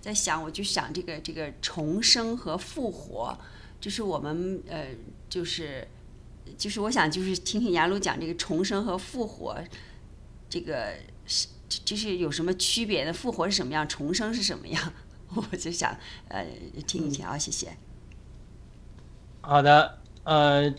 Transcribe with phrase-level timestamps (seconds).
[0.00, 3.36] 在想，我就想这个这个重生和复活，
[3.80, 4.86] 就是我们呃，
[5.28, 5.86] 就是
[6.58, 9.56] 就是我想就是听听雅鲁讲这个重生和复活，
[10.48, 10.94] 这个
[11.26, 11.48] 是
[11.84, 13.12] 就是有什么区别的？
[13.12, 13.88] 复活是什么样？
[13.88, 14.92] 重生是什么样？
[15.32, 15.96] 我就想
[16.28, 16.44] 呃
[16.86, 17.68] 听一听啊，谢谢。
[19.40, 20.74] 好的，呃，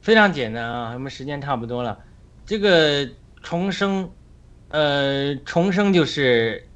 [0.00, 2.02] 非常简单啊，我们时间差不多了。
[2.46, 3.08] 这个
[3.42, 4.10] 重生，
[4.68, 6.66] 呃，重生就是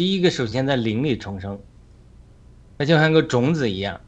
[0.00, 1.60] 第一个，首先在灵里重生，
[2.78, 4.00] 那就像个种子一样，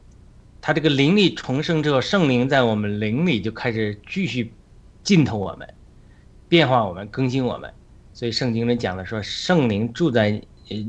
[0.63, 4.55] 它这个灵里重生之后，圣灵在我们灵里就开始继续
[5.03, 5.69] 浸透我们，
[6.49, 7.71] 变化我们，更新我们。
[8.15, 10.41] 所以圣经里讲的说，圣灵住在，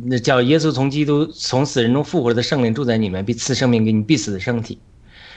[0.06, 4.80] 那叫耶稣从基督从死人中复活的圣灵住在你们，必赐生命给你必死的身体。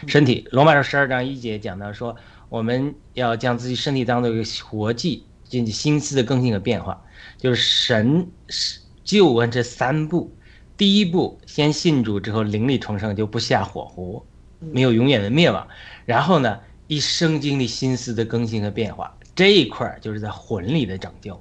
[0.07, 2.15] 身体，罗马书十二章一节讲到说，
[2.49, 7.03] 我们要将自己身体当做一个活祭，进行心思的更新和变化。
[7.37, 10.37] 就是神是救恩这三步，
[10.77, 14.27] 第一步先信主之后灵力重生，就不下火湖，
[14.59, 15.67] 没有永远的灭亡。
[16.05, 16.59] 然后呢，
[16.89, 21.41] 一生经历心思的更新和变化，这一块儿就是在魂里的拯救，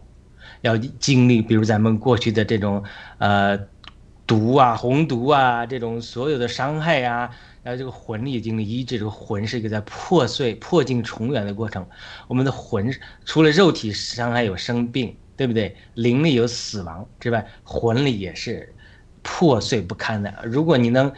[0.61, 2.83] 要经历，比如咱们过去的这种
[3.17, 3.59] 呃
[4.27, 7.31] 毒啊、红毒啊这种所有的伤害啊。
[7.63, 11.83] 然后这个魂力经历医治，这个魂是一个在破碎、破镜重圆的过程。
[12.27, 12.93] 我们的魂
[13.25, 15.75] 除了肉体伤害有生病，对不对？
[15.95, 18.73] 灵力有死亡之外，魂力也是
[19.21, 20.33] 破碎不堪的。
[20.43, 21.11] 如果你能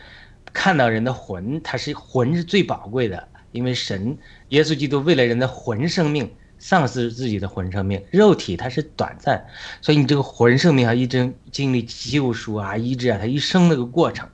[0.54, 4.18] 看到人的魂，它是魂是最宝贵的，因为神
[4.50, 9.46] 耶稣基督为了人的魂生命，丧失自己的魂生命，肉体它是短暂，
[9.82, 14.28] 所以你这个魂生命啊，一直经历救赎啊、医治啊，它一生那个过程。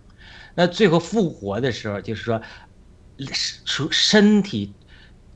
[0.55, 2.39] 那最后复活的时候，就是说，
[3.65, 4.71] 出身体，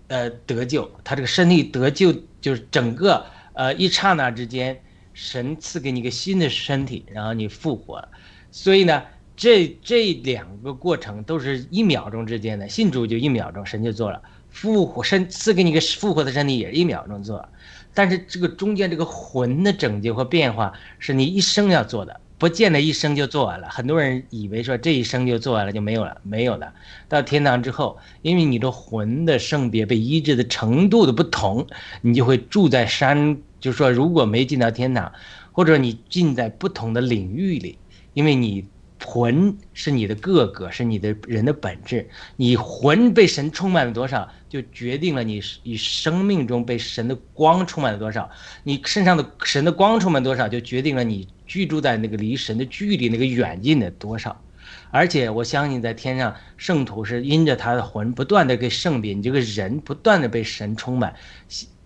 [0.07, 3.25] 呃得救，他这个身体得救，就是整个
[3.57, 4.79] 呃一刹那之间，
[5.13, 8.07] 神赐给你一个新的身体，然后你复活了。
[8.51, 9.03] 所以呢，
[9.35, 17.49] 这这两个过程都是一秒钟之间的，信主就一秒钟，神就做了；复活身赐给你个复活的身体，也是一秒钟做。
[17.95, 22.21] 但是这个中间这个魂的拯救和变化，是你一生要做的。
[22.39, 26.71] 不见得一生就做完了，很多人以为说这一生就做完了就没有了，没有的。
[27.09, 31.65] 到天堂之后，因为你的魂的圣别被医治的程度的不同，
[32.01, 35.11] 你就会住在山，就是说如果没进到天堂，
[35.51, 37.77] 或者你进在不同的领域里，
[38.13, 38.65] 因为你。
[39.05, 42.09] 魂是你的个个，是你的人的本质。
[42.35, 48.29] 你魂被神充满了多少，就决定了你以生命中被神的光充满了多少。
[48.63, 54.41] 你身上的神的光充满多少，就决定了你居住在那个离神的距离那个远近的多少。
[54.89, 61.13] 而且我相信，在天上圣徒是因着他的魂不断的给圣别，你这个人不断的被神充满。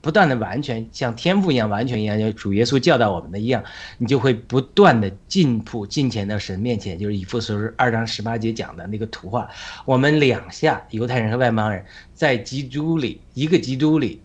[0.02, 3.64] 不断的完全像天赋一样完全一样，就主耶稣教导我们的一样，
[4.00, 9.48] 你就会不断的进步进前到神面前，就是以弗所二章十八节讲的那个图画。
[9.86, 11.86] 我们两下犹太人和外邦人
[12.16, 14.20] 在基督里一个基督里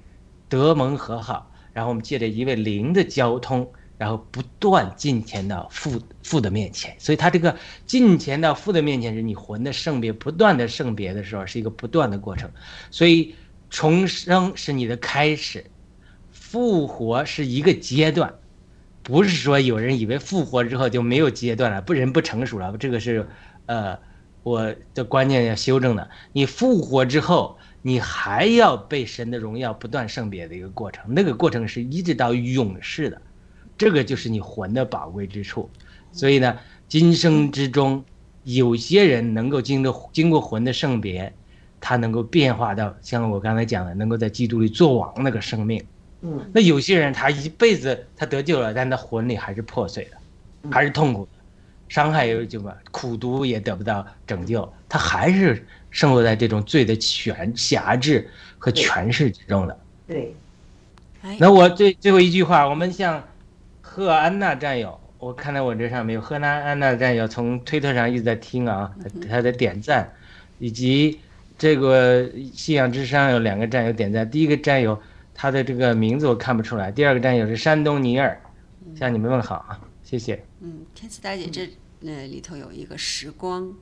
[0.49, 6.97] 得蒙和好，然后我们借着一位灵的交通，然后不断进前到父父的面前。
[6.99, 7.55] 所以他这个
[7.85, 12.51] 进前到父的面前是你魂的圣别不断的圣别的时候，是一个不断的过程。
[12.91, 13.35] 所以。
[13.69, 15.65] 重生是你的开始，
[16.31, 18.35] 复活是一个阶段，
[19.03, 22.77] 不是说有人以为复活之后就没有阶段了，不人不成熟了。
[22.79, 23.29] 这个是，
[23.67, 23.99] 呃，
[24.43, 26.09] 我的观念要修正的。
[26.33, 33.21] 你复活之后，你还要被神的荣耀不断圣别的一个过程，那个过程是一直到永世的，
[33.77, 35.69] 这个就是你魂的宝贵之处。
[36.13, 36.57] 所以呢，
[36.89, 38.05] 今生之中，
[38.45, 41.35] 有些人能够经过经过魂的圣别。
[41.81, 45.85] 他能够变化到像我刚才讲的，能够在基督里做王那个生命。
[46.23, 51.31] 嗯，那有些人他一辈子他得救了，但他魂里还是破碎的，还是痛苦的，
[51.89, 59.79] 伤害有就嘛，苦读也得不到拯救，他还是生活在这种罪的权辖制和权势之中的。
[60.09, 60.35] 对。
[61.39, 63.23] 那我最最后一句话，我们像
[63.83, 68.91] 赫安娜战友，我看到我这上面有赫安安娜战友从推特上一直在听啊，
[69.29, 70.11] 他在点赞，
[70.59, 71.21] 以及。
[71.59, 75.01] 这个信仰之上有两个战友点赞，第一个战友
[75.35, 78.41] 他的这个名字我看不出来，第二个战友是山东尼尔，
[78.95, 80.45] 向你们问好啊，谢谢。
[80.61, 81.69] 嗯，天赐大姐这
[82.01, 83.73] 那里头有一个时光，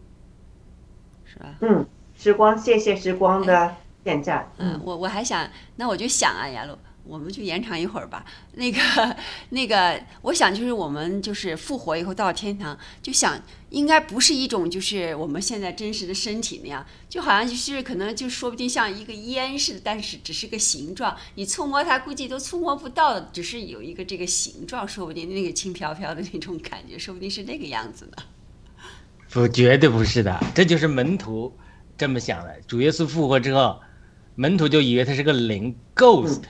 [1.24, 1.56] 是吧？
[1.60, 1.84] 嗯，
[2.16, 4.48] 时光，谢谢时光的点赞。
[4.58, 6.78] 嗯，我我还想，那我就想啊，雅露。
[7.06, 8.24] 我们就延长一会儿吧。
[8.54, 8.80] 那个，
[9.50, 13.40] 那个，我想就是我们就是复活以后到天堂，就想
[13.70, 28.22] 应该不是一种就是我们现在真实的身体那样，就好像就是可能就说不定像一个烟似的，但是只是个形状，你触摸它估计都触摸不到，只是有一个这个形状，说不定那个轻飘飘的那种感觉，说不定是那个样子的。
[29.30, 31.52] 不，绝对不是的，这就是门徒
[31.98, 32.60] 这么想的。
[32.68, 33.80] 主耶稣复活之后，
[34.36, 36.42] 门徒就以为他是个灵 ghost，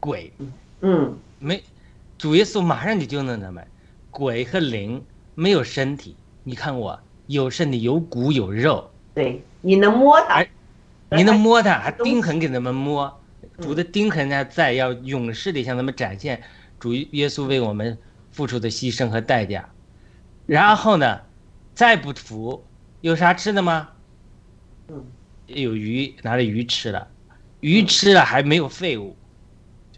[0.00, 0.32] 鬼，
[0.80, 1.16] 嗯。
[1.38, 1.62] 没，
[2.18, 3.66] 主耶稣马上就纠正他们，
[4.10, 5.04] 鬼和灵
[5.34, 10.50] 没有身体，你看我有身体，有骨有肉，对，你能摸它哎，
[11.10, 13.20] 你能摸它，还钉痕给他们摸，
[13.60, 16.42] 主的钉痕还在，要勇士地向他们展现
[16.78, 17.96] 主耶稣为我们
[18.30, 19.68] 付出的牺牲和代价。
[20.46, 21.20] 然后呢，
[21.74, 22.64] 再不服，
[23.00, 23.90] 有啥吃的吗？
[24.88, 25.04] 嗯。
[25.46, 27.08] 有鱼，拿着鱼吃了，
[27.58, 29.16] 鱼吃了还没有废物，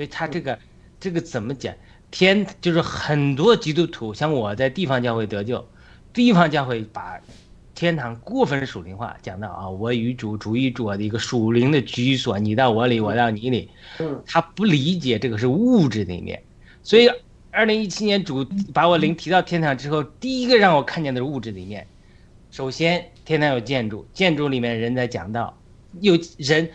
[0.03, 0.59] 所以他这个
[0.99, 1.73] 这个怎么讲？
[2.11, 5.65] 天就是很多基督徒，像我在地方教会得救，
[6.13, 7.21] 地方教会把
[7.73, 13.71] 天堂过分属灵化，讲到啊，我与主，主与主的一个属灵的居所，你到我里，我到你里，
[14.01, 16.43] 嗯他不理解这个是物质的一面，
[16.83, 17.09] 所以
[17.53, 18.45] 二零一七年主
[18.75, 21.87] 把我灵提到天堂之后，第一个让我看见的是物质的一面。
[22.51, 25.57] 首先，天堂有建筑，建筑里面人在讲道，
[26.01, 26.69] 有人，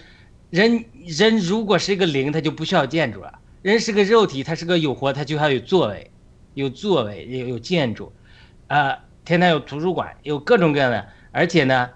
[0.57, 3.31] 人人如果是一个灵，他就不需要建筑了。
[3.61, 6.09] 人是个肉体，他是个有活，他就要有座位，
[6.55, 8.11] 有座位，有有建筑，
[8.65, 11.91] 啊、天堂有图书馆，有各种各样的，而且呢，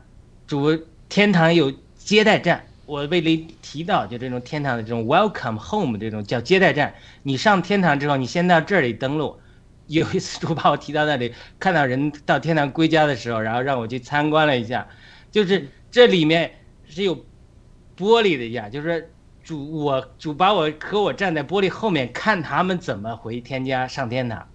[0.46, 0.78] 主
[1.10, 2.64] 天堂有接待站。
[2.86, 6.94] 我为了提到就这种天堂的这种 welcome home 这种叫接待站，
[7.24, 9.40] 你上天堂之后，你先到这里登录。
[9.88, 14.88] 有一次主把我提到那里，看到人到天堂归家的时候，然后让我去参观了一下，
[15.32, 16.52] 就是这里面
[16.86, 17.26] 是有
[18.02, 19.12] 玻璃的一样，就是
[19.44, 24.48] 主我主把我和我站在玻璃后面看他们怎么回天家上天堂。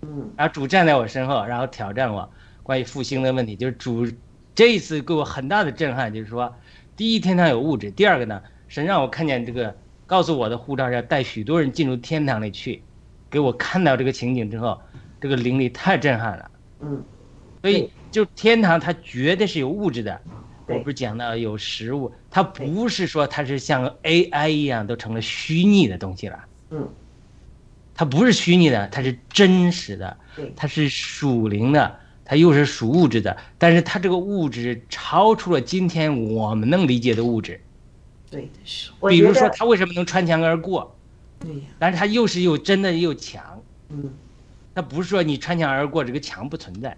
[0.00, 0.30] 嗯。
[0.36, 2.30] 然后主站在我身后，然后挑战我
[2.62, 4.06] 关于复兴的问题，就是主
[4.54, 6.54] 这一次给我很大的震撼，就是说，
[6.96, 12.82] 第一天堂有物质，第二个呢，神让我看见这个，告诉我的护照是要带许多人进入天堂里去，
[13.28, 14.80] 给我看到这个情景之后，
[15.20, 17.04] 这个灵力太震撼了，嗯。
[17.62, 20.20] 所以就天堂它绝对是有物质的，
[20.66, 26.44] 我不是讲到有实物，它不是说它是像 AI 一样都成了虚拟的东西了。
[26.70, 26.88] 嗯
[27.96, 37.60] 它不是虚拟的，它是真实的对，它是属灵的，它又是属物质的，但是它这个物质超出了今天我们能理解的物质。
[38.28, 40.96] 对，是，比如说，它为什么能穿墙而过？
[41.38, 44.12] 对呀，但是它又是又真的也有墙，嗯
[44.74, 46.96] 它不是说你穿墙而过这个墙不存在。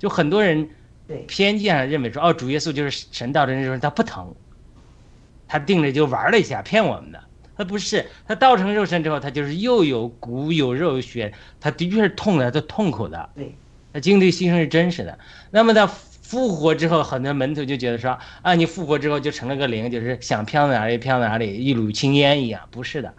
[0.00, 0.68] 就很多人
[1.06, 4.34] 对偏见上认为说，哦，主耶稣就是神道成肉身，他不疼，
[5.46, 7.22] 他定着就玩了一下，骗我们的。
[7.56, 13.30] 他不是，他道成肉身之后，他就是又有骨有肉有血，他的确是痛的，他痛苦的。
[13.36, 13.54] 对，
[13.92, 15.16] 他经历牺牲是真实的。
[15.52, 22.66] 那么他复活之后，很多门徒就觉得说，啊，你复活之后就成了个灵，就是想飘哪里飘哪里，一缕青烟一样。
[22.72, 23.14] 不是的，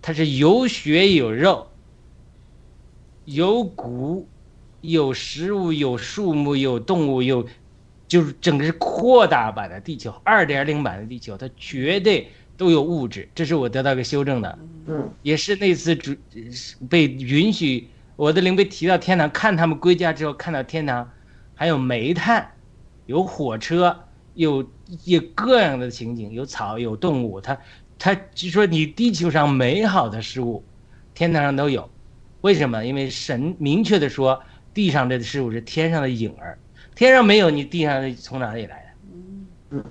[0.00, 1.68] 他是有血有肉，
[3.26, 4.26] 有骨，
[4.84, 7.46] 有食物，有树木，有动物，有，
[8.06, 13.26] 就是整个是扩大版的地球，二点零版的地球，它绝对都有物质。
[13.34, 14.58] 这是我得到一个修正的。
[14.86, 16.14] 嗯也是那次主
[16.90, 21.10] 被允许我的灵被提到天堂，看他们归家之后看到天堂，
[21.54, 22.52] 还有煤炭，
[23.06, 23.98] 有火车，
[24.34, 24.68] 有
[25.04, 27.58] 有各样的情景，有草有动物，它
[27.98, 30.62] 它就说你地球上美好的事物，
[31.14, 31.88] 天堂上都有，
[32.42, 32.84] 为什么？
[32.84, 34.42] 因为神明确的说，
[34.74, 36.58] 地上的事物是天上的影儿，
[36.94, 39.76] 天上没有，你地上的从哪里来的？
[39.76, 39.84] 嗯，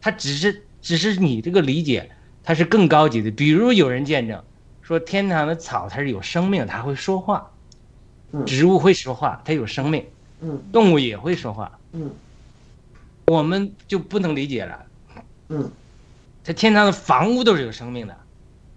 [0.00, 2.10] 它只是只是你这个理解，
[2.44, 3.30] 它是更高级的。
[3.30, 4.40] 比如有人见证
[4.82, 7.50] 说，天堂的草它是有生命，它会说话，
[8.32, 10.04] 嗯植物会说话，它有生命，
[10.42, 12.10] 嗯动物也会说话，嗯
[13.26, 14.86] 我们就不能理解了。
[15.48, 15.70] 嗯。
[16.44, 18.16] 它天堂的房屋都是有生命的，